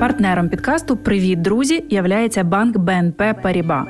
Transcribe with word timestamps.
Партнером 0.00 0.48
підкасту 0.48 0.96
Привіт, 0.96 1.42
друзі! 1.42 1.84
являється 1.90 2.44
банк 2.44 2.76
БНП 2.78 3.22
Паріба. 3.42 3.86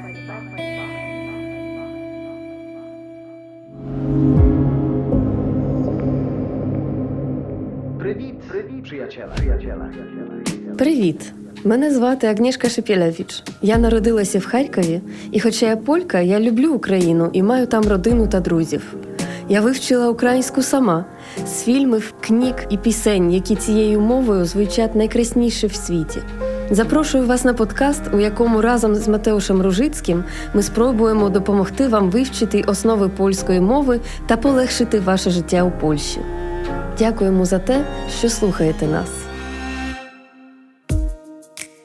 Привіт, 7.99 8.35
привіт, 8.49 8.89
приячела. 8.89 9.91
Привіт! 10.79 11.33
Мене 11.65 11.91
звати 11.91 12.27
Агнішка 12.27 12.69
Шепілевич. 12.69 13.43
Я 13.63 13.79
народилася 13.79 14.39
в 14.39 14.47
Харкові, 14.47 15.01
і, 15.33 15.41
хоча 15.41 15.67
я 15.67 15.77
полька, 15.77 16.21
я 16.21 16.41
люблю 16.41 16.73
Україну 16.73 17.31
і 17.33 17.43
маю 17.43 17.67
там 17.67 17.85
родину 17.85 18.29
та 18.29 18.41
друзів. 18.41 18.95
Я 19.51 19.61
вивчила 19.61 20.09
українську 20.09 20.63
сама 20.63 21.05
з 21.47 21.63
фільмів, 21.63 22.15
книг 22.21 22.55
і 22.71 22.77
пісень, 22.77 23.33
які 23.33 23.57
цією 23.57 24.01
мовою 24.01 24.45
звучать 24.45 24.95
найкрасніше 24.95 25.67
в 25.67 25.75
світі. 25.75 26.23
Запрошую 26.71 27.27
вас 27.27 27.45
на 27.45 27.55
подкаст, 27.55 28.03
у 28.13 28.21
якому 28.21 28.61
разом 28.61 28.95
з 28.95 29.09
Матеушем 29.09 29.63
Ружицьким 29.63 30.25
ми 30.55 30.63
спробуємо 30.63 31.29
допомогти 31.29 31.89
вам 31.89 32.11
вивчити 32.11 32.63
основи 32.63 33.09
польської 33.09 33.61
мови 33.61 34.01
та 34.27 34.37
полегшити 34.37 35.01
ваше 35.01 35.31
життя 35.31 35.63
у 35.63 35.71
Польщі. 35.71 36.21
Дякуємо 36.99 37.45
за 37.45 37.59
те, 37.59 37.85
що 38.19 38.29
слухаєте 38.29 38.87
нас. 38.87 39.09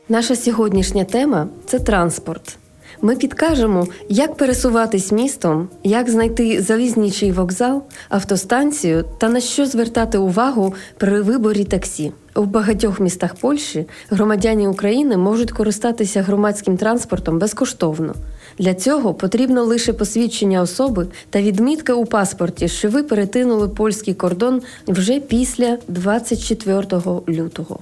Наша 0.10 0.36
сьогоднішня 0.36 1.04
тема 1.04 1.48
це 1.66 1.80
транспорт. 1.80 2.58
Ми 3.06 3.16
підкажемо, 3.16 3.88
як 4.10 4.36
пересуватись 4.36 5.12
містом, 5.12 5.70
як 5.84 6.10
знайти 6.10 6.62
залізничий 6.62 7.32
вокзал, 7.32 7.84
автостанцію 8.10 9.06
та 9.18 9.30
на 9.30 9.40
що 9.40 9.66
звертати 9.66 10.18
увагу 10.18 10.74
при 10.98 11.22
виборі 11.22 11.64
таксі. 11.64 12.12
У 12.36 12.44
багатьох 12.44 13.00
містах 13.00 13.36
Польщі 13.36 13.86
громадяни 14.10 14.68
України 14.68 15.18
можуть 15.18 15.52
користатися 15.52 16.22
громадським 16.22 16.78
транспортом 16.78 17.40
безкоштовно. 17.40 18.14
Для 18.60 18.74
цього 18.74 19.14
потрібно 19.14 19.64
лише 19.64 19.94
посвідчення 19.94 20.62
особи 20.62 21.08
та 21.30 21.42
відмітка 21.42 21.94
у 21.94 22.06
паспорті, 22.06 22.68
що 22.68 22.90
ви 22.90 23.04
перетинули 23.04 23.68
польський 23.68 24.14
кордон 24.14 24.62
вже 24.88 25.20
після 25.20 25.78
24 25.88 26.86
лютого. 27.30 27.80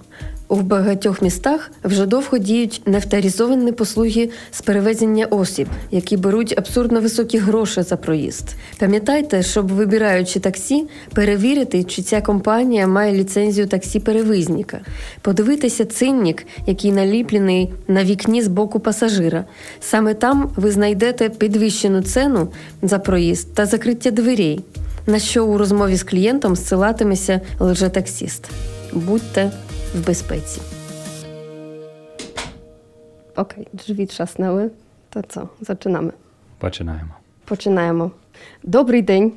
У 0.53 0.61
багатьох 0.61 1.21
містах 1.21 1.71
вже 1.83 2.05
довго 2.05 2.37
діють 2.37 2.81
неавторизовані 2.85 3.71
послуги 3.71 4.29
з 4.51 4.61
перевезення 4.61 5.25
осіб, 5.25 5.67
які 5.91 6.17
беруть 6.17 6.57
абсурдно 6.57 7.01
високі 7.01 7.37
гроші 7.37 7.81
за 7.81 7.97
проїзд. 7.97 8.55
Пам'ятайте, 8.79 9.43
щоб 9.43 9.71
вибираючи 9.71 10.39
таксі, 10.39 10.85
перевірити, 11.13 11.83
чи 11.83 12.01
ця 12.01 12.21
компанія 12.21 12.87
має 12.87 13.13
ліцензію 13.13 13.67
таксі-перевизника, 13.67 14.79
подивитися 15.21 15.85
цінник, 15.85 16.45
який 16.67 16.91
наліплений 16.91 17.73
на 17.87 18.03
вікні 18.03 18.41
з 18.41 18.47
боку 18.47 18.79
пасажира. 18.79 19.45
Саме 19.79 20.13
там 20.13 20.51
ви 20.55 20.71
знайдете 20.71 21.29
підвищену 21.29 22.01
ціну 22.01 22.47
за 22.81 22.99
проїзд 22.99 23.53
та 23.53 23.65
закриття 23.65 24.11
дверей, 24.11 24.59
на 25.07 25.19
що 25.19 25.45
у 25.45 25.57
розмові 25.57 25.95
з 25.95 26.03
клієнтом 26.03 26.55
зсилатиметься 26.55 27.41
лже-таксіст. 27.59 28.49
Будьте 28.93 29.51
w 29.93 30.05
bezpiece. 30.05 30.61
Окей, 33.35 33.67
drzwi 33.73 34.07
trzasnęły. 34.07 34.69
To 35.09 35.23
co, 35.23 35.47
zaczynamy. 35.61 36.11
Починаємо. 36.59 37.13
Починаємо. 37.45 38.11
Добрий 38.63 39.01
день, 39.01 39.31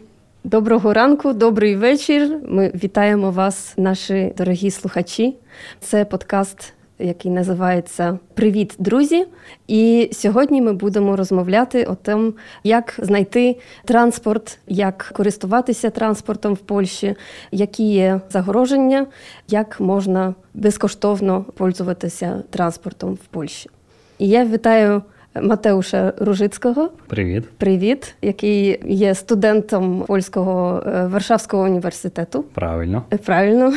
доброго 0.45 0.93
ранку, 0.93 1.33
добрий 1.33 1.77
вечір. 1.77 2.39
Ми 2.49 2.73
вітаємо 2.75 3.31
вас, 3.31 3.75
наші 3.77 4.33
дорогі 4.37 4.71
слухачі. 4.71 5.37
Це 5.81 6.05
подкаст 6.05 6.73
який 6.99 7.31
називається 7.31 8.19
Привіт, 8.35 8.75
друзі! 8.79 9.27
І 9.69 10.11
сьогодні 10.13 10.63
ми 10.63 10.73
будемо 10.73 11.17
розмовляти 11.17 11.85
о 11.85 11.95
тим, 11.95 12.35
як 12.65 12.95
знайти 12.99 13.57
транспорт, 13.85 14.59
як 14.67 15.13
користуватися 15.17 15.91
транспортом 15.91 16.55
в 16.55 16.59
Польщі, 16.59 17.15
які 17.53 17.91
є 17.91 18.21
загороження, 18.31 19.07
як 19.49 19.81
можна 19.81 20.35
безкоштовно 20.55 21.45
пользуватися 21.57 22.43
транспортом 22.51 23.15
в 23.15 23.27
Польщі. 23.31 23.71
І 24.19 24.29
я 24.29 24.45
вітаю. 24.45 25.03
Матеуша 25.43 26.13
Ружицького. 26.19 26.91
Привіт. 27.07 27.45
Привіт, 27.59 28.15
який 28.23 28.81
є 28.85 29.15
студентом 29.15 30.05
польського 30.07 30.83
е, 30.87 31.07
Варшавського 31.07 31.63
університету. 31.63 32.45
Правильно. 32.55 33.03
Е, 33.13 33.17
правильно. 33.17 33.73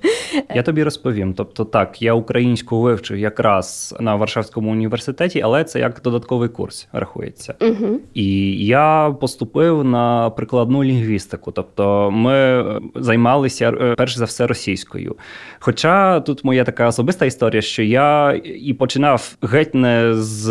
Я 0.54 0.62
тобі 0.62 0.82
розповім. 0.82 1.34
Тобто, 1.34 1.64
так, 1.64 2.02
я 2.02 2.14
українську 2.14 2.80
вивчив 2.80 3.18
якраз 3.18 3.94
на 4.00 4.16
Варшавському 4.16 4.70
університеті, 4.70 5.40
але 5.40 5.64
це 5.64 5.80
як 5.80 6.00
додатковий 6.04 6.48
курс 6.48 6.88
рахується. 6.92 7.54
Угу. 7.60 8.00
І 8.14 8.66
я 8.66 9.16
поступив 9.20 9.84
на 9.84 10.30
прикладну 10.30 10.84
лінгвістику. 10.84 11.52
Тобто, 11.52 12.10
ми 12.10 12.64
займалися 12.94 13.72
е, 13.80 13.94
перш 13.94 14.16
за 14.16 14.24
все 14.24 14.46
російською. 14.46 15.16
Хоча 15.58 16.20
тут 16.20 16.44
моя 16.44 16.64
така 16.64 16.86
особиста 16.86 17.26
історія, 17.26 17.62
що 17.62 17.82
я 17.82 18.40
і 18.44 18.74
починав 18.74 19.36
геть 19.42 19.74
не 19.74 20.14
з 20.14 20.48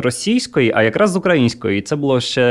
російської, 0.00 0.72
а 0.74 0.82
якраз 0.82 1.10
з 1.10 1.16
української. 1.16 1.78
І 1.78 1.82
це 1.82 1.96
було 1.96 2.20
ще 2.20 2.42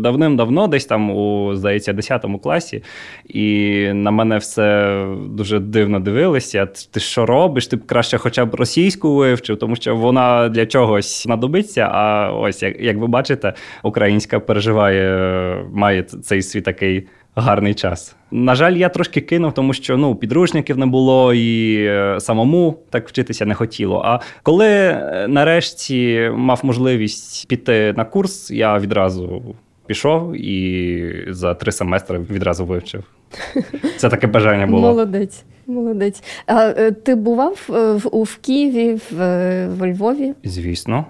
давним-давно, 0.00 0.66
десь 0.66 0.86
там 0.86 1.10
у 1.10 1.54
здається, 1.54 1.92
10 1.92 2.24
класі. 2.42 2.82
І 3.28 3.86
на 3.92 4.10
мене 4.10 4.38
все 4.38 5.06
дуже 5.28 5.58
дивно 5.58 6.00
дивилися. 6.00 6.66
Ти 6.90 7.00
що 7.00 7.26
робиш? 7.26 7.66
Ти 7.66 7.76
б 7.76 7.86
краще 7.86 8.18
хоча 8.18 8.44
б 8.44 8.54
російську 8.54 9.14
вивчив, 9.14 9.58
тому 9.58 9.76
що 9.76 9.96
вона 9.96 10.48
для 10.48 10.66
чогось 10.66 11.22
знадобиться. 11.22 11.88
А 11.92 12.32
ось 12.32 12.62
як, 12.62 12.80
як 12.80 12.96
ви 12.96 13.06
бачите, 13.06 13.52
українська 13.82 14.40
переживає, 14.40 15.64
має 15.72 16.02
цей 16.02 16.42
свій 16.42 16.60
такий 16.60 17.06
гарний 17.40 17.74
час. 17.74 18.16
На 18.30 18.54
жаль, 18.54 18.72
я 18.72 18.88
трошки 18.88 19.20
кинув, 19.20 19.54
тому 19.54 19.72
що 19.72 19.96
ну 19.96 20.14
підручників 20.14 20.78
не 20.78 20.86
було 20.86 21.34
і 21.34 21.76
е, 21.84 22.16
самому 22.20 22.78
так 22.90 23.08
вчитися 23.08 23.46
не 23.46 23.54
хотіло. 23.54 24.02
А 24.04 24.20
коли 24.42 24.68
е, 24.68 25.26
нарешті 25.28 26.30
мав 26.34 26.60
можливість 26.62 27.48
піти 27.48 27.94
на 27.96 28.04
курс, 28.04 28.50
я 28.50 28.78
відразу 28.78 29.42
пішов 29.86 30.36
і 30.36 31.24
за 31.28 31.54
три 31.54 31.72
семестри 31.72 32.18
відразу 32.18 32.66
вивчив. 32.66 33.04
Це 33.96 34.08
таке 34.08 34.26
бажання 34.26 34.66
було. 34.66 34.88
Молодець. 34.88 35.44
Молодець. 35.70 36.22
А 36.46 36.66
е, 36.66 36.90
ти 36.90 37.14
бував 37.14 37.68
е, 37.70 38.00
у 38.12 38.22
в 38.22 38.36
Києві, 38.36 38.94
в, 38.94 39.22
е, 39.22 39.68
в 39.68 39.92
Львові? 39.92 40.34
Звісно, 40.44 41.04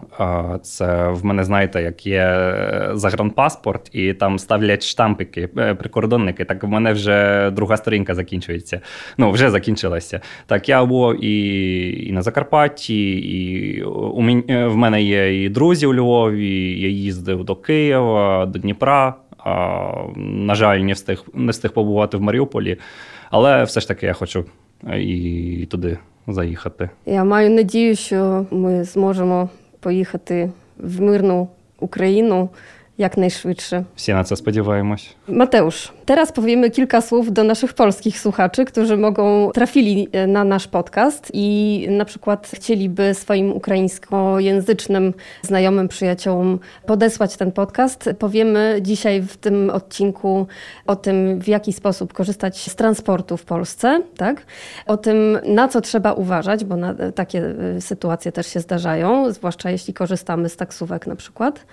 це 0.62 1.08
в 1.08 1.24
мене 1.24 1.44
знаєте, 1.44 1.82
як 1.82 2.06
є 2.06 2.50
загранпаспорт, 2.92 3.90
і 3.92 4.14
там 4.14 4.38
ставлять 4.38 4.86
штампики, 4.86 5.46
прикордонники. 5.46 6.44
Так 6.44 6.64
в 6.64 6.66
мене 6.66 6.92
вже 6.92 7.50
друга 7.50 7.76
сторінка 7.76 8.14
закінчується. 8.14 8.80
Ну, 9.18 9.30
вже 9.30 9.50
закінчилася. 9.50 10.20
Так, 10.46 10.68
я 10.68 10.84
був 10.84 11.24
і 11.24 12.06
і 12.08 12.12
на 12.12 12.22
Закарпатті, 12.22 13.12
і 13.12 13.82
у 13.82 14.20
мене, 14.20 14.66
в 14.66 14.76
мене 14.76 15.02
є 15.02 15.44
і 15.44 15.48
друзі 15.48 15.86
у 15.86 15.94
Львові. 15.94 16.80
Я 16.80 16.88
їздив 16.88 17.44
до 17.44 17.56
Києва, 17.56 18.46
до 18.46 18.58
Дніпра. 18.58 19.14
На 20.16 20.54
жаль, 20.54 20.78
не 20.78 20.92
встиг 20.92 21.24
не 21.34 21.52
встиг 21.52 21.72
побувати 21.72 22.16
в 22.16 22.22
Маріуполі. 22.22 22.78
Але 23.30 23.64
все 23.64 23.80
ж 23.80 23.88
таки 23.88 24.06
я 24.06 24.12
хочу 24.12 24.44
е, 24.86 25.02
і 25.02 25.66
туди 25.66 25.98
заїхати. 26.28 26.90
Я 27.06 27.24
маю 27.24 27.50
надію, 27.50 27.96
що 27.96 28.46
ми 28.50 28.84
зможемо 28.84 29.48
поїхати 29.80 30.50
в 30.78 31.00
мирну 31.00 31.48
Україну 31.78 32.48
якнайшвидше. 32.96 33.84
Всі 33.96 34.12
на 34.12 34.24
це 34.24 34.36
сподіваємось. 34.36 35.16
Mateusz, 35.28 35.92
teraz 36.10 36.32
powiemy 36.32 36.70
kilka 36.70 37.00
słów 37.00 37.32
do 37.32 37.44
naszych 37.44 37.74
polskich 37.74 38.20
słuchaczy, 38.20 38.64
którzy 38.64 38.96
mogą 38.96 39.50
trafili 39.50 40.08
e, 40.12 40.26
na 40.26 40.44
nasz 40.44 40.68
podcast 40.68 41.30
i 41.32 41.86
na 41.90 42.04
przykład 42.04 42.50
chcieliby 42.54 43.14
swoim 43.14 43.52
ukraińskojęzycznym 43.52 45.14
znajomym, 45.42 45.88
przyjaciołom 45.88 46.58
podesłać 46.86 47.36
ten 47.36 47.52
podcast. 47.52 48.10
Powiemy 48.18 48.78
dzisiaj 48.82 49.22
w 49.22 49.36
tym 49.36 49.70
odcinku 49.70 50.46
o 50.86 50.96
tym, 50.96 51.40
w 51.40 51.48
jaki 51.48 51.72
sposób 51.72 52.12
korzystać 52.12 52.70
z 52.70 52.74
transportu 52.74 53.36
w 53.36 53.44
Polsce, 53.44 54.02
tak? 54.16 54.46
O 54.86 54.96
tym, 54.96 55.38
na 55.46 55.68
co 55.68 55.80
trzeba 55.80 56.12
uważać, 56.12 56.64
bo 56.64 56.76
na, 56.76 56.94
takie 57.14 57.54
e, 57.76 57.80
sytuacje 57.80 58.32
też 58.32 58.46
się 58.46 58.60
zdarzają, 58.60 59.32
zwłaszcza 59.32 59.70
jeśli 59.70 59.94
korzystamy 59.94 60.48
z 60.48 60.56
taksówek 60.56 61.06
na 61.06 61.16
przykład. 61.16 61.66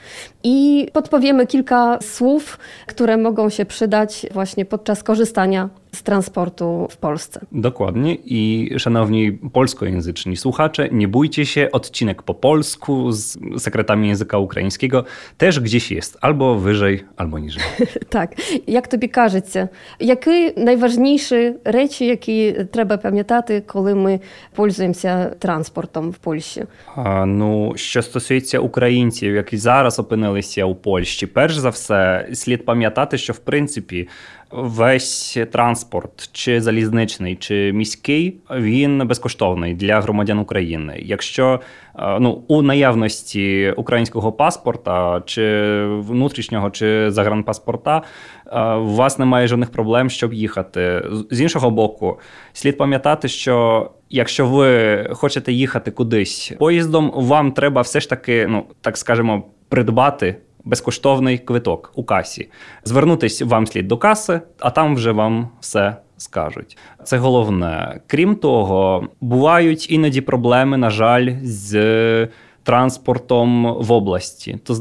I 0.44 0.88
podpowiemy 0.94 1.48
kilka 1.48 2.00
słów, 2.01 2.60
które 2.88 3.18
mogą 3.18 3.50
się 3.50 3.66
przydać 3.66 4.26
właśnie 4.33 4.65
podczas 4.65 5.03
korzystania 5.03 5.69
z 5.97 6.03
transportu 6.03 6.88
w 6.91 6.97
Polsce. 6.97 7.45
Dokładnie. 7.51 8.15
I 8.25 8.71
szanowni 8.77 9.31
polskojęzyczni 9.31 10.38
słuchacze, 10.38 10.89
nie 10.91 11.07
bójcie 11.07 11.45
się, 11.45 11.69
odcinek 11.71 12.23
po 12.23 12.33
polsku 12.33 13.11
z 13.11 13.39
sekretami 13.57 14.07
języka 14.07 14.38
ukraińskiego 14.38 15.03
też 15.38 15.59
gdzieś 15.59 15.91
jest, 15.91 16.17
albo 16.21 16.55
wyżej, 16.55 17.03
albo 17.15 17.39
niżej. 17.39 17.63
Так, 18.09 18.35
як 18.67 18.88
тобі 18.88 19.07
кажеться, 19.07 19.69
які 19.99 20.53
найважніші 20.57 21.53
речі, 21.65 22.05
які 22.05 22.53
треба 22.71 22.97
пам'ятати, 22.97 23.63
коли 23.67 23.95
ми 23.95 24.19
пользуємося 24.55 25.25
транспортом 25.39 26.09
в 26.09 26.17
Польщі? 26.17 26.63
А, 26.95 27.25
ну, 27.25 27.73
що 27.75 28.01
стосується 28.01 28.59
українців, 28.59 29.35
які 29.35 29.57
зараз 29.57 29.99
опинилися 29.99 30.65
у 30.65 30.75
Польщі, 30.75 31.25
перш 31.25 31.55
за 31.57 31.69
все, 31.69 32.27
слід 32.33 32.65
пам'ятати, 32.65 33.17
що 33.17 33.33
в 33.33 33.39
принципі 33.39 34.07
весь 34.51 35.38
транспорт, 35.51 36.29
чи 36.31 36.61
залізничний, 36.61 37.35
чи 37.35 37.73
міський, 37.73 38.38
він 38.55 39.07
безкоштовний 39.07 39.73
для 39.73 40.01
громадян 40.01 40.39
України. 40.39 40.99
Якщо 41.05 41.59
е, 41.99 42.19
ну, 42.19 42.41
у 42.47 42.61
наявності 42.61 43.73
українського 43.77 44.31
паспорта, 44.31 45.21
чи 45.25 45.83
внутрішнього, 45.85 46.69
чи 46.69 47.11
загранпаспорта, 47.11 48.01
е, 48.47 48.73
у 48.73 48.95
вас 48.95 49.19
немає 49.19 49.47
жодних 49.47 49.71
проблем, 49.71 50.09
щоб 50.09 50.33
їхати. 50.33 51.03
З- 51.31 51.41
іншого 51.41 51.71
боку, 51.71 52.19
слід 52.53 52.77
пам'ятати, 52.77 53.27
що 53.27 53.89
якщо 54.09 54.47
ви 54.47 55.03
хочете 55.13 55.51
їхати 55.53 55.91
кудись 55.91 56.53
поїздом, 56.59 57.11
вам 57.15 57.51
треба 57.51 57.81
все 57.81 57.99
ж 57.99 58.09
таки, 58.09 58.47
ну 58.49 58.63
так 58.81 58.97
скажемо, 58.97 59.44
придбати 59.69 60.35
безкоштовний 60.68 61.38
квиток 61.38 61.92
у 61.96 62.04
касі. 62.04 62.50
Звернутись 62.84 63.42
вам 63.42 63.68
слід 63.68 63.88
до 63.88 63.98
каси, 63.98 64.42
а 64.60 64.69
там 64.69 64.96
вже 64.96 65.12
вам 65.12 65.50
все 65.60 65.96
скажуть. 66.18 66.78
Це 67.04 67.18
головне. 67.18 68.00
Крім 68.08 68.36
того, 68.36 69.08
бувають 69.22 69.92
іноді 69.92 70.22
проблеми, 70.22 70.78
на 70.78 70.90
жаль, 70.90 71.36
з 71.44 72.28
транспортом 72.64 73.74
в 73.80 73.92
області. 73.92 74.60
То 74.64 74.75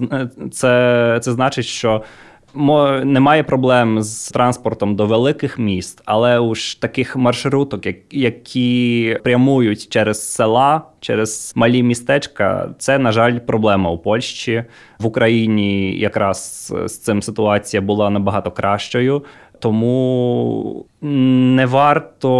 це, 0.52 1.18
це 1.22 1.32
значить, 1.32 1.64
що 1.64 2.02
немає 3.04 3.42
проблем 3.42 4.02
з 4.02 4.28
транспортом 4.28 4.96
до 4.96 5.06
великих 5.06 5.58
міст, 5.58 6.02
але 6.04 6.38
уж 6.38 6.74
таких 6.74 7.16
маршруток, 7.16 7.86
які 8.10 9.18
прямують 9.24 9.88
через 9.88 10.32
села, 10.32 10.82
через 11.00 11.52
малі 11.56 11.82
містечка, 11.82 12.74
це, 12.78 12.98
на 12.98 13.12
жаль, 13.12 13.38
проблема 13.38 13.90
у 13.90 13.98
Польщі. 13.98 14.64
В 14.98 15.06
Україні 15.06 15.98
якраз 15.98 16.72
з 16.86 16.98
цим 16.98 17.22
ситуація 17.22 17.80
була 17.80 18.10
набагато 18.10 18.50
кращою. 18.50 19.24
Тому 19.58 20.86
не 21.02 21.66
варто 21.66 22.32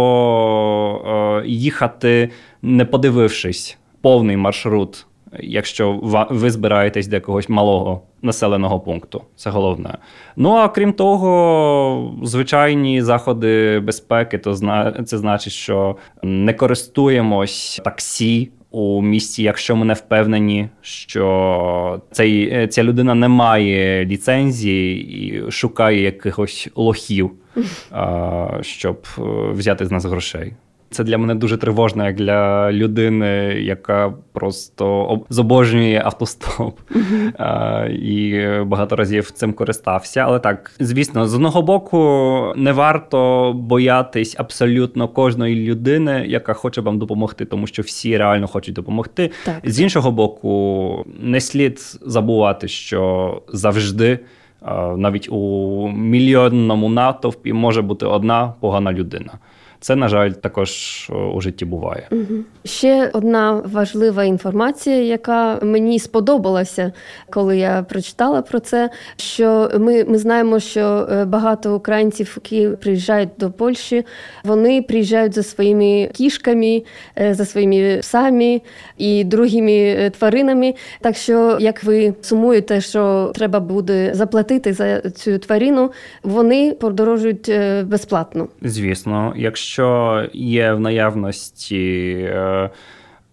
е, 1.43 1.47
їхати, 1.47 2.29
не 2.61 2.85
подивившись 2.85 3.77
повний 4.01 4.37
маршрут 4.37 5.05
якщо 5.39 5.99
ви 6.29 6.51
збираєтесь 6.51 7.07
до 7.07 7.15
якогось 7.15 7.49
малого 7.49 8.01
населеного 8.21 8.79
пункту. 8.79 9.21
Це 9.35 9.49
головне. 9.49 9.97
Ну 10.35 10.51
а 10.51 10.69
крім 10.69 10.93
того, 10.93 12.15
звичайні 12.23 13.01
заходи 13.01 13.79
безпеки, 13.79 14.37
то 14.37 14.53
зна- 14.53 15.03
це 15.05 15.17
значить, 15.17 15.53
що 15.53 15.95
не 16.23 16.53
користуємось 16.53 17.81
таксі. 17.85 18.51
У 18.71 19.01
місті, 19.01 19.43
якщо 19.43 19.75
ми 19.75 19.85
не 19.85 19.93
впевнені, 19.93 20.69
що 20.81 22.01
цей, 22.11 22.67
ця 22.67 22.83
людина 22.83 23.15
не 23.15 23.27
має 23.27 24.05
ліцензії 24.05 25.01
і 25.47 25.51
шукає 25.51 26.01
якихось 26.01 26.69
лохів, 26.75 27.31
щоб 28.61 29.07
е, 29.17 29.21
взяти 29.51 29.85
з 29.85 29.91
нас 29.91 30.05
грошей. 30.05 30.53
Це 30.89 31.03
для 31.03 31.17
мене 31.17 31.35
дуже 31.35 31.57
тривожно, 31.57 32.05
як 32.05 32.15
для 32.15 32.71
людини, 32.71 33.27
яка 33.61 34.13
просто 34.33 34.87
об- 34.87 35.25
зобожнює 35.29 36.01
автостоп 36.05 36.79
А, 37.37 37.85
і 37.85 38.45
багато 38.65 38.95
разів 38.95 39.31
цим 39.31 39.53
користався. 39.53 40.19
Але 40.19 40.39
так, 40.39 40.71
звісно, 40.79 41.27
з 41.27 41.35
одного 41.35 41.61
боку, 41.61 42.53
не 42.55 42.71
варто 42.71 43.53
боятись 43.55 44.35
абсолютно 44.39 45.07
кожної 45.07 45.55
людини, 45.69 46.25
яка 46.27 46.53
хоче 46.53 46.81
вам 46.81 46.99
допомогти, 46.99 47.45
тому 47.45 47.67
що 47.67 47.81
всі 47.81 48.17
реально 48.17 48.47
хочуть 48.47 48.75
допомогти. 48.75 49.31
Так. 49.45 49.59
З 49.63 49.81
іншого 49.81 50.11
боку, 50.11 51.05
не 51.19 51.41
слід 51.41 51.79
забувати, 52.01 52.67
що 52.67 53.41
завжди. 53.47 54.19
Навіть 54.97 55.29
у 55.31 55.87
мільйонному 55.95 56.89
натовпі 56.89 57.53
може 57.53 57.81
бути 57.81 58.05
одна 58.05 58.53
погана 58.59 58.93
людина. 58.93 59.31
Це, 59.79 59.95
на 59.95 60.07
жаль, 60.07 60.31
також 60.31 60.71
у 61.33 61.41
житті 61.41 61.65
буває. 61.65 62.09
Ще 62.65 63.09
одна 63.13 63.51
важлива 63.65 64.23
інформація, 64.23 65.01
яка 65.01 65.59
мені 65.63 65.99
сподобалася, 65.99 66.91
коли 67.29 67.57
я 67.57 67.85
прочитала 67.89 68.41
про 68.41 68.59
це. 68.59 68.89
Що 69.17 69.71
ми, 69.79 70.03
ми 70.03 70.17
знаємо, 70.17 70.59
що 70.59 71.07
е, 71.11 71.25
багато 71.25 71.75
українців, 71.75 72.37
які 72.43 72.69
приїжджають 72.69 73.29
до 73.39 73.51
Польщі, 73.51 74.05
вони 74.43 74.81
приїжджають 74.81 75.33
за 75.33 75.43
своїми 75.43 76.09
кішками, 76.13 76.83
е, 77.19 77.33
за 77.33 77.45
своїми 77.45 77.97
псами 78.01 78.61
і 78.97 79.23
другими 79.23 79.71
е, 79.71 80.09
тваринами. 80.09 80.73
Так 81.01 81.15
що, 81.15 81.57
як 81.59 81.83
ви 81.83 82.13
сумуєте, 82.21 82.81
що 82.81 83.31
треба 83.35 83.59
буде 83.59 84.11
заплатити 84.13 84.73
за 84.73 85.01
цю 85.01 85.37
тварину, 85.37 85.91
вони 86.23 86.71
подорожують 86.71 87.49
е, 87.49 87.83
безплатно. 87.83 88.47
Звісно, 88.61 89.33
якщо 89.35 89.66
є 90.33 90.73
в 90.73 90.79
наявності 90.79 92.11
е, 92.29 92.69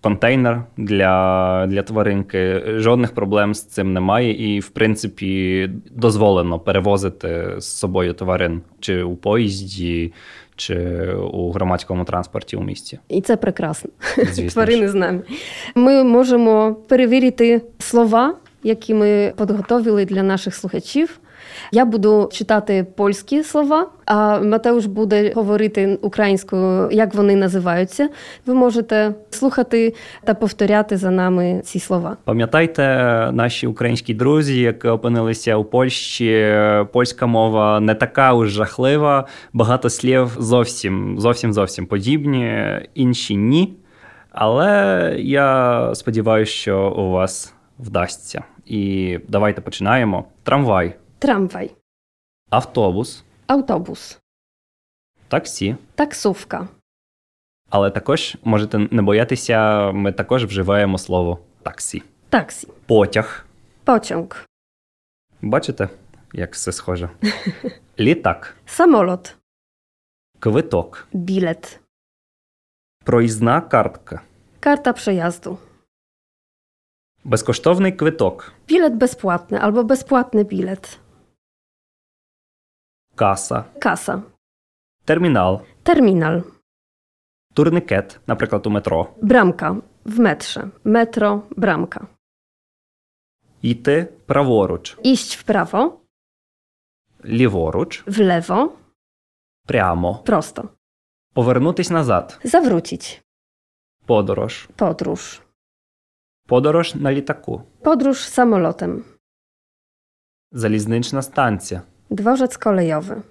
контейнер 0.04 0.64
для, 0.76 1.66
для 1.68 1.82
тваринки, 1.82 2.62
жодних 2.76 3.14
проблем 3.14 3.54
з 3.54 3.64
цим 3.64 3.92
немає, 3.92 4.54
і, 4.54 4.60
в 4.60 4.68
принципі, 4.68 5.70
дозволено 5.90 6.58
перевозити 6.58 7.54
з 7.58 7.64
собою 7.64 8.12
тварин 8.12 8.62
чи 8.80 9.02
у 9.02 9.16
поїзді, 9.16 10.12
чи 10.56 11.06
у 11.32 11.50
громадському 11.50 12.04
транспорті 12.04 12.56
у 12.56 12.62
місті. 12.62 12.98
І 13.08 13.20
це 13.20 13.36
прекрасно. 13.36 13.90
Звісно. 14.16 14.50
Тварини 14.50 14.88
з 14.88 14.94
нами. 14.94 15.22
Ми 15.74 16.04
можемо 16.04 16.76
перевірити 16.88 17.62
слова, 17.78 18.34
які 18.62 18.94
ми 18.94 19.32
підготовили 19.38 20.04
для 20.04 20.22
наших 20.22 20.54
слухачів. 20.54 21.20
Я 21.72 21.84
буду 21.84 22.28
читати 22.32 22.86
польські 22.96 23.42
слова, 23.42 23.88
а 24.06 24.40
Матеуш 24.40 24.86
буде 24.86 25.32
говорити 25.34 25.98
українською, 26.02 26.90
як 26.90 27.14
вони 27.14 27.36
називаються. 27.36 28.08
Ви 28.46 28.54
можете 28.54 29.14
слухати 29.30 29.94
та 30.24 30.34
повторяти 30.34 30.96
за 30.96 31.10
нами 31.10 31.60
ці 31.64 31.80
слова. 31.80 32.16
Пам'ятайте, 32.24 32.82
наші 33.32 33.66
українські 33.66 34.14
друзі, 34.14 34.60
які 34.60 34.88
опинилися 34.88 35.56
у 35.56 35.64
Польщі, 35.64 36.54
польська 36.92 37.26
мова 37.26 37.80
не 37.80 37.94
така 37.94 38.32
уж 38.32 38.50
жахлива. 38.50 39.26
Багато 39.52 39.90
слів 39.90 40.36
зовсім 40.38 41.16
зовсім 41.18 41.52
зовсім 41.52 41.86
подібні, 41.86 42.64
інші 42.94 43.36
ні. 43.36 43.74
Але 44.30 45.14
я 45.18 45.90
сподіваюся, 45.94 46.52
що 46.52 46.90
у 46.90 47.10
вас 47.10 47.54
вдасться. 47.78 48.42
І 48.66 49.18
давайте 49.28 49.60
починаємо. 49.60 50.24
Трамвай, 50.42 50.94
Трамвай, 51.28 51.70
автобус, 52.50 53.24
автобус, 53.46 54.20
таксі. 55.28 55.76
таксówka, 55.96 56.68
Але 57.70 57.90
також 57.90 58.36
можете 58.44 58.78
не 58.78 59.02
боятися, 59.02 59.90
ми 59.92 60.12
також 60.12 60.44
вживаємо 60.44 60.98
слово 60.98 61.38
таксі. 61.62 62.02
taksi, 62.30 62.68
Потяг. 62.86 63.46
pociąg, 63.84 64.44
Бачите, 65.42 65.88
як 66.32 66.52
все 66.52 66.72
схоже? 66.72 67.10
Літак, 67.98 68.56
samolot, 68.66 69.34
квиток. 70.38 71.08
bilet, 71.14 71.78
Проїзна 73.04 73.60
картка. 73.60 74.20
karta 74.60 74.92
przejazdu, 74.92 75.58
Безкоштовний 77.24 77.92
квиток. 77.92 78.52
bilet 78.68 78.96
bezpłatny 78.96 79.58
albo 79.60 79.84
bezpłatny 79.84 80.44
bilet, 80.44 80.98
Каса. 83.15 83.65
kasa, 83.81 84.23
Термінал. 85.05 85.61
terminal. 85.85 86.43
Турникет, 87.53 88.19
наприклад, 88.27 88.67
у 88.67 88.69
метро. 88.69 89.13
Bramka 89.21 89.81
w 90.05 90.19
metrze. 90.19 90.69
Metro, 90.85 91.41
bramka. 91.57 92.07
Йти 93.61 94.05
праворуч. 94.25 94.97
Iść 95.03 95.35
w 95.35 95.43
prawo, 95.43 95.99
Ліворуч. 97.25 98.03
w 98.07 98.19
lewo, 98.19 98.69
Прямо. 99.67 100.23
prosto. 100.25 100.67
Повернутись 101.33 101.89
назад. 101.89 102.39
Zawrócić. 102.43 103.21
Подорож. 104.05 104.69
Podróż. 104.75 105.41
Подорож 106.47 106.95
на 106.95 107.11
літаку. 107.11 107.61
Podróż 107.83 108.17
samolotem. 108.29 109.03
Залізнична 110.51 111.21
станція. 111.21 111.81
Dworzec 112.13 112.57
kolejowy. 112.57 113.21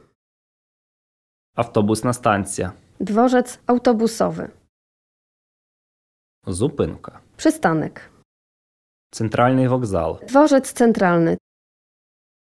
Автобусна 1.55 2.13
станція. 2.13 2.73
Dworzec 3.01 3.59
autobusowy. 3.67 4.51
Зупинка. 6.47 7.21
Przystanek. 7.37 8.11
Центральний 9.11 9.69
вокзал. 9.69 10.21
Dworzec 10.29 10.73
centralny. 10.73 11.37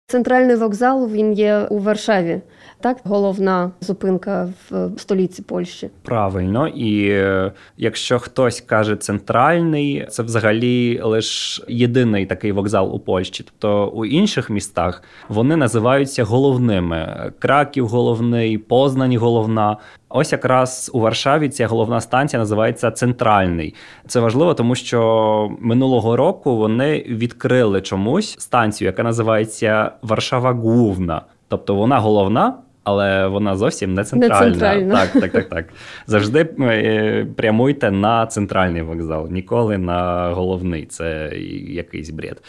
Центральний 0.07 0.55
вокзал 0.55 1.09
він 1.09 1.33
є 1.33 1.67
у 1.69 1.79
Варшаві. 1.79 2.41
Так, 2.81 2.97
головна 3.03 3.71
зупинка 3.81 4.49
в 4.69 4.89
столиці 4.97 5.41
Польщі. 5.41 5.89
Правильно, 6.03 6.67
і 6.67 7.09
е, 7.09 7.51
якщо 7.77 8.19
хтось 8.19 8.61
каже 8.61 8.95
центральний, 8.95 10.05
це 10.09 10.23
взагалі 10.23 11.01
лише 11.03 11.63
єдиний 11.67 12.25
такий 12.25 12.51
вокзал 12.51 12.95
у 12.95 12.99
Польщі. 12.99 13.43
Тобто 13.47 13.87
у 13.87 14.05
інших 14.05 14.49
містах 14.49 15.03
вони 15.29 15.55
називаються 15.55 16.23
головними: 16.23 17.31
Краків 17.39 17.87
головний, 17.87 18.57
Познань 18.57 19.17
головна. 19.17 19.77
Ось 20.09 20.31
якраз 20.31 20.91
у 20.93 20.99
Варшаві 20.99 21.49
ця 21.49 21.67
головна 21.67 22.01
станція 22.01 22.39
називається 22.39 22.91
Центральний. 22.91 23.75
Це 24.07 24.19
важливо, 24.19 24.53
тому 24.53 24.75
що 24.75 25.51
минулого 25.59 26.15
року 26.15 26.57
вони 26.57 27.05
відкрили 27.09 27.81
чомусь 27.81 28.39
станцію, 28.39 28.85
яка 28.85 29.03
називається 29.03 29.91
Варшава 30.01 30.53
Глувна. 30.53 31.21
Тобто 31.47 31.75
вона 31.75 31.99
головна, 31.99 32.53
але 32.83 33.27
вона 33.27 33.55
зовсім 33.55 33.93
не 33.93 34.03
центральна. 34.03 34.51
центральна. 34.51 34.95
Так, 34.95 35.21
так, 35.21 35.31
так, 35.31 35.49
так. 35.49 35.65
Завжди 36.07 36.49
е, 36.59 37.27
прямуйте 37.35 37.91
на 37.91 38.27
центральний 38.27 38.81
вокзал, 38.81 39.27
ніколи 39.31 39.77
на 39.77 40.29
головний. 40.29 40.85
Це 40.85 41.29
якийсь 41.67 42.09
бред. 42.09 42.41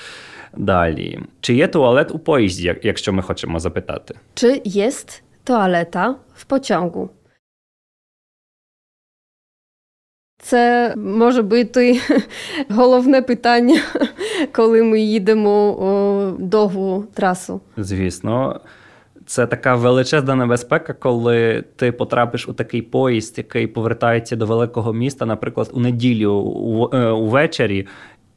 Далі. 0.57 1.21
Чи 1.41 1.55
є 1.55 1.69
туалет 1.69 2.11
у 2.15 2.19
поїзді, 2.19 2.75
якщо 2.83 3.13
ми 3.13 3.23
хочемо 3.23 3.59
запитати? 3.59 4.15
Czy 4.35 4.61
jest 4.65 5.23
toaleta 5.47 6.15
w 6.35 6.45
pociągu? 6.45 7.09
Це 10.39 10.95
може 10.97 11.43
бути 11.43 12.01
головне 12.71 13.23
питання, 13.23 13.81
коли 14.53 14.83
ми 14.83 15.01
їдемо 15.01 16.37
довгу 16.39 17.05
трасу. 17.15 17.61
Звісно. 17.77 18.61
Це 19.27 19.47
така 19.47 19.75
величезна 19.75 20.35
небезпека, 20.35 20.93
коли 20.93 21.65
ти 21.77 21.93
потрапиш 21.93 22.49
у 22.49 22.53
такий 22.53 22.83
поїзд, 22.83 23.35
який 23.39 23.67
повертається 23.67 24.37
до 24.37 24.47
великого 24.47 24.93
міста, 24.93 25.27
наприклад, 25.27 25.71
у 25.73 25.81
неділю 25.81 26.91
е, 26.93 27.09
увечері. 27.09 27.87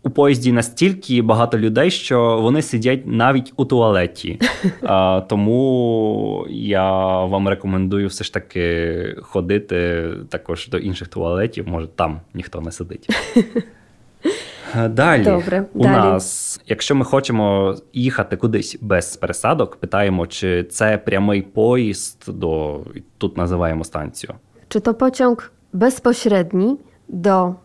У 0.03 0.10
поїзді 0.10 0.51
настільки 0.51 1.22
багато 1.22 1.58
людей, 1.58 1.91
що 1.91 2.39
вони 2.41 2.62
сидять 2.62 3.01
навіть 3.06 3.53
у 3.56 3.65
туалеті. 3.65 4.39
А, 4.84 5.22
тому 5.29 6.46
я 6.50 6.91
вам 7.25 7.48
рекомендую 7.48 8.08
все 8.08 8.24
ж 8.24 8.34
таки 8.34 9.15
ходити 9.22 10.08
також 10.29 10.68
до 10.68 10.77
інших 10.77 11.08
туалетів. 11.08 11.68
Може, 11.68 11.88
там 11.88 12.22
ніхто 12.34 12.62
не 12.62 12.72
сидить. 12.72 13.10
Далі 14.89 15.24
Добре, 15.24 15.65
у 15.74 15.84
далі. 15.84 15.94
нас, 15.94 16.62
якщо 16.68 16.96
ми 16.96 17.06
хочемо 17.06 17.75
їхати 17.94 18.38
кудись 18.38 18.77
без 18.82 19.18
пересадок, 19.18 19.75
питаємо, 19.75 20.27
чи 20.27 20.63
це 20.63 20.98
прямий 20.98 21.41
поїзд 21.41 22.25
до 22.27 22.79
тут 23.18 23.38
називаємо 23.38 23.84
станцію. 23.84 24.34
Czy 24.68 24.79
to 24.79 24.94
pociąg 24.94 25.51
bezpośredni 25.74 26.77
do 27.10 27.56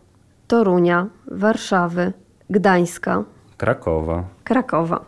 Torunia, 0.47 1.09
Warszawy, 1.27 2.13
Gdańska, 2.50 3.24
Кракова. 3.56 4.28
Krakowa? 4.44 5.00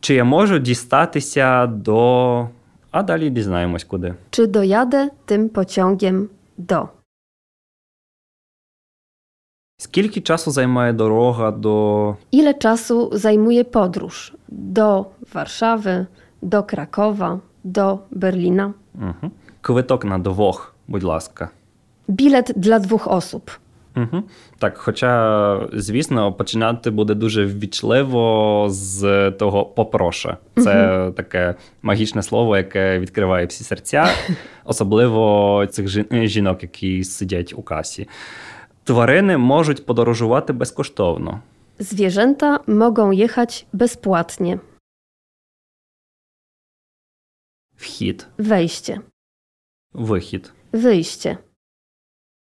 Чи 0.00 0.14
я 0.14 0.24
можу 0.24 0.58
дістатися 0.58 1.66
до. 1.66 2.48
А 2.90 3.02
далі 3.02 3.30
дізнаємось 3.30 3.84
куди. 3.84 4.14
Czy 4.30 4.46
dojadę 4.46 5.08
tym 5.26 5.48
pociągiem 5.48 6.28
do? 6.58 6.88
Скільки 9.78 10.20
часу 10.20 10.50
займає 10.50 10.92
дорога 10.92 11.50
до. 11.50 12.16
Ile 12.32 12.54
czasu 12.54 13.10
zajmuje 13.12 13.64
podróż 13.64 14.32
do 14.48 15.04
Warszawy, 15.34 16.06
do 16.42 16.62
Krakowa, 16.62 17.38
do 17.64 17.98
Berlina? 18.12 18.72
Угу. 18.94 19.30
Квиток 19.60 20.04
на 20.04 20.18
двох, 20.18 20.74
будь 20.88 21.02
ласка. 21.02 21.50
Bilet 22.08 22.52
dla 22.56 22.78
dwóch 22.78 23.08
osób. 23.08 23.50
Угу. 23.95 24.23
Так, 24.59 24.77
хоча, 24.77 25.67
звісно, 25.73 26.33
починати 26.33 26.89
буде 26.89 27.13
дуже 27.13 27.45
ввічливо 27.45 28.67
з 28.69 29.31
того 29.31 29.65
попроша. 29.65 30.37
Це 30.57 31.11
таке 31.17 31.55
магічне 31.81 32.23
слово, 32.23 32.57
яке 32.57 32.99
відкриває 32.99 33.45
всі 33.45 33.63
серця, 33.63 34.07
особливо 34.65 35.65
цих 35.71 35.87
жінок, 36.27 36.63
які 36.63 37.03
сидять 37.03 37.53
у 37.57 37.61
касі. 37.61 38.07
Тварини 38.83 39.37
можуть 39.37 39.85
подорожувати 39.85 40.53
безкоштовно. 40.53 41.41
Zwierzęta 41.79 42.59
mogą 42.67 43.11
jechać 43.11 43.65
bezpłatnie. 43.73 44.59
Вхід, 47.75 48.27
Wejście, 48.37 49.01
вихід. 49.93 50.53
wyjście. 50.73 51.37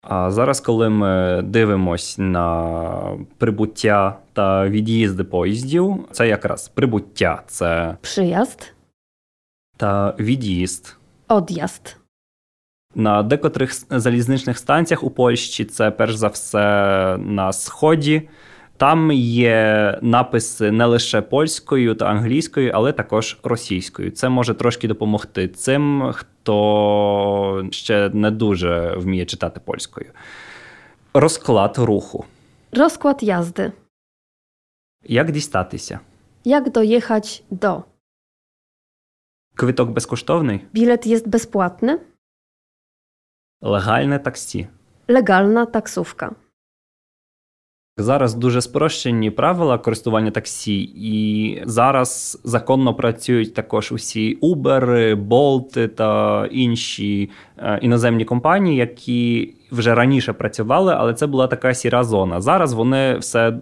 А 0.03 0.31
зараз, 0.31 0.61
коли 0.61 0.89
ми 0.89 1.43
дивимось 1.45 2.19
на 2.19 3.19
прибуття 3.39 4.19
та 4.33 4.69
від'їзди 4.69 5.25
поїздів, 5.25 6.09
це 6.13 6.29
якраз 6.29 6.69
прибуття, 6.69 7.43
це 7.47 7.97
Przyjazd, 8.03 8.71
та 9.77 10.15
від'їзд. 10.19 10.97
odjazd. 11.29 11.97
На 12.95 13.23
декотрих 13.23 13.73
залізничних 13.91 14.59
станціях 14.59 15.05
у 15.05 15.11
Польщі 15.11 15.65
це 15.65 15.91
перш 15.91 16.15
за 16.15 16.29
все 16.29 17.17
на 17.21 17.53
сході. 17.53 18.29
Там 18.79 19.13
є 19.13 19.99
написи 20.03 20.71
не 20.71 20.87
лише 20.87 21.23
польською 21.23 21.95
та 21.95 22.07
англійською, 22.07 22.71
але 22.75 22.93
також 22.93 23.39
російською. 23.43 24.11
Це 24.11 24.29
може 24.29 24.55
трошки 24.55 24.89
допомогти 24.89 25.49
цим, 25.49 26.13
хто 26.15 27.69
ще 27.71 28.11
не 28.15 28.31
дуже 28.31 28.95
вміє 28.97 29.27
читати 29.27 29.61
польською. 29.65 30.11
Розклад 31.15 31.79
руху. 31.79 32.25
Rozkład 32.73 33.23
jazdy. 33.23 33.73
Як 35.05 35.31
дістатися? 35.33 36.01
Jak 36.45 36.71
dojechać 36.73 37.43
do? 37.51 37.83
Квиток 39.55 39.91
безкоштовний, 39.91 40.61
Bilet 40.75 41.07
jest 41.07 41.29
bezpłatny? 41.29 41.99
легальне 43.61 44.19
таксі. 44.19 44.69
Legalna 45.09 45.67
taksówka. 45.67 46.35
Зараз 48.01 48.35
дуже 48.35 48.61
спрощені 48.61 49.31
правила 49.31 49.79
користування 49.79 50.31
таксі, 50.31 50.81
і 50.97 51.63
зараз 51.67 52.41
законно 52.45 52.95
працюють 52.95 53.55
також 53.55 53.93
усі 53.93 54.39
Uber, 54.43 55.15
Bolt 55.29 55.89
та 55.89 56.47
інші 56.53 57.31
е, 57.59 57.79
іноземні 57.83 58.25
компанії, 58.25 58.77
які 58.77 59.55
вже 59.73 59.95
раніше 59.95 60.33
працювали, 60.33 60.95
але 60.99 61.15
це 61.15 61.27
була 61.27 61.47
така 61.47 61.75
сіра 61.75 62.05
зона. 62.05 62.41
Зараз 62.41 62.73
вони 62.73 63.19
все 63.19 63.53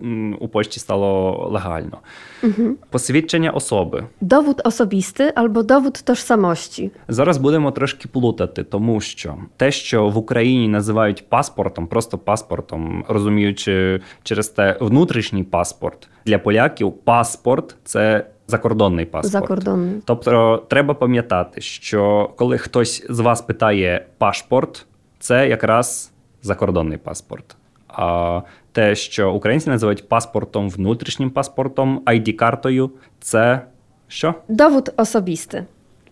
у 0.40 0.48
Польщі 0.48 0.80
стало 0.80 1.48
легально. 1.52 1.98
Mhm. 2.42 2.70
Посвідчення 2.90 3.50
особи. 3.50 4.04
Dowód 4.22 4.62
osobisty 4.62 5.32
albo 5.32 5.62
dowód 5.62 6.04
tożsamości. 6.04 6.90
Зараз 7.08 7.38
будемо 7.38 7.70
трошки 7.70 8.08
плутати, 8.08 8.64
тому 8.64 9.00
що 9.00 9.34
те, 9.56 9.70
що 9.70 10.08
в 10.08 10.16
Україні 10.16 10.68
називають 10.68 11.28
паспортом, 11.28 11.86
просто 11.86 12.18
паспортом, 12.18 13.04
розуміючи 13.08 14.00
через 14.22 14.48
те 14.48 14.76
внутрішній 14.80 15.44
паспорт 15.44 16.08
для 16.26 16.38
поляків, 16.38 16.92
паспорт 16.92 17.76
це 17.84 18.26
закордонний 18.46 19.06
паспорт. 19.06 19.50
Zakordonny. 19.50 20.00
Тобто 20.04 20.62
треба 20.68 20.94
пам'ятати, 20.94 21.60
що 21.60 22.30
коли 22.36 22.58
хтось 22.58 23.06
з 23.10 23.20
вас 23.20 23.42
питає 23.42 24.06
пашпорт, 24.18 24.86
це 25.26 25.48
якраз 25.48 26.12
закордонний 26.42 26.98
паспорт. 26.98 27.56
А 27.88 28.40
те, 28.72 28.94
що 28.94 29.32
українці 29.32 29.70
називають 29.70 30.08
паспортом, 30.08 30.70
внутрішнім 30.70 31.30
паспортом, 31.30 32.02
ID-картою, 32.06 32.90
це 33.20 33.66
що? 34.08 34.34
Dowód 34.48 34.94
osobisty 34.94 35.64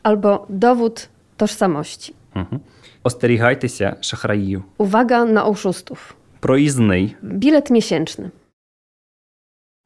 albo 0.04 0.46
dowód 0.48 1.08
tożsamości. 1.36 2.14
Угу. 2.36 2.60
Остерігайтеся 3.02 3.96
шахраїв. 4.00 4.62
Uwaga 4.78 5.24
na 5.24 5.44
oszustów. 5.44 6.14
Проїзний. 6.40 7.16
Bilet 7.22 7.70
miesięczny. 7.70 8.30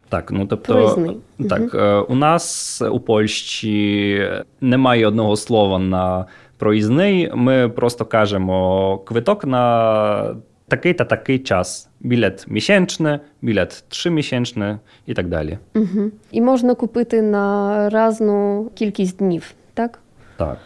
Так, 0.09 0.31
ну 0.31 0.47
тобто, 0.47 0.73
Проїзний. 0.73 1.17
так, 1.49 1.75
е, 1.75 1.95
у 1.99 2.15
нас 2.15 2.83
у 2.83 3.01
Польщі 3.01 4.29
немає 4.61 5.07
одного 5.07 5.37
слова 5.37 5.79
на 5.79 6.27
проїзний. 6.59 7.31
Ми 7.35 7.69
просто 7.69 8.05
кажемо 8.05 8.99
квиток 8.99 9.45
на 9.45 10.37
такий 10.69 10.95
та 10.95 11.05
такий 11.05 11.39
час. 11.39 11.89
Білет 12.01 12.45
місячне, 12.49 13.21
білет 13.43 13.85
тримісячне 13.89 14.79
і 15.07 15.15
так 15.15 15.29
далі. 15.29 15.59
Угу. 15.75 16.11
І 16.31 16.41
можна 16.41 16.75
купити 16.75 17.23
на 17.23 17.89
разну 17.91 18.71
кількість 18.75 19.19
днів, 19.19 19.55
так? 19.75 19.99
Так. 20.37 20.59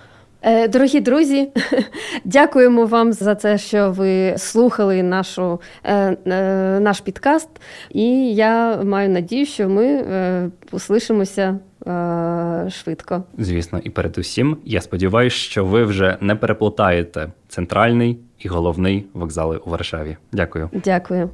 Е, 0.43 0.69
Дорогі 0.69 1.01
друзі, 1.01 1.49
дякуємо 2.25 2.87
вам 2.87 3.13
за 3.13 3.35
те, 3.35 3.59
що 3.59 3.91
ви 3.91 4.35
слухали 4.39 5.03
нашу, 5.03 5.61
е, 5.85 6.17
е, 6.27 6.81
наш 6.81 7.01
підкаст. 7.01 7.49
І 7.91 8.35
я 8.35 8.83
маю 8.83 9.09
надію, 9.09 9.47
що 9.47 9.69
ми 9.69 10.05
услышимося 10.73 11.59
швидко. 12.71 13.23
Звісно, 13.39 13.81
і 13.85 13.91
передусім, 13.91 14.57
я 14.65 14.81
сподіваюся, 14.81 15.37
що 15.37 15.65
ви 15.65 15.85
вже 15.85 16.17
не 16.21 16.35
переплутаєте 16.35 17.29
центральний 17.49 18.19
і 18.39 18.49
головний 18.49 19.07
вокзали 19.15 19.57
у 19.57 19.71
Варшаві. 19.71 20.17
Дякую. 20.33 20.71
Дякую. 20.85 21.31